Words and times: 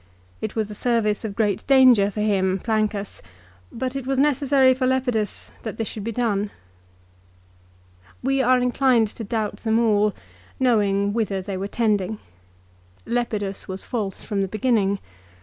It 0.41 0.55
was 0.55 0.71
a 0.71 0.73
service 0.73 1.23
of 1.23 1.35
great 1.35 1.61
danger 1.67 2.09
for 2.09 2.21
him, 2.21 2.57
Plancus, 2.57 3.21
but 3.71 3.95
it 3.95 4.07
was 4.07 4.17
necessary 4.17 4.73
for 4.73 4.87
Lepidus 4.87 5.51
that 5.61 5.77
this 5.77 5.87
should 5.87 6.03
be 6.03 6.11
done. 6.11 6.49
We 8.23 8.41
are 8.41 8.57
inclined 8.59 9.09
to 9.09 9.23
doubt 9.23 9.57
them 9.57 9.77
all, 9.77 10.15
knowing 10.59 11.13
whither 11.13 11.39
they 11.39 11.55
were 11.55 11.67
tending. 11.67 12.17
Lepidus 13.05 13.67
was 13.67 13.83
false 13.85 14.23
from 14.23 14.41
the 14.41 14.47
beginning. 14.47 14.97